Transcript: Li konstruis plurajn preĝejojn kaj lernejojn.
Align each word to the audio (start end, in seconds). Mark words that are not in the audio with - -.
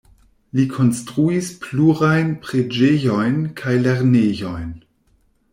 Li 0.59 0.63
konstruis 0.71 1.51
plurajn 1.65 2.33
preĝejojn 2.47 3.39
kaj 3.63 3.79
lernejojn. 3.85 4.77